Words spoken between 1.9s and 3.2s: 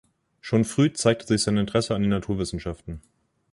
an den Naturwissenschaften.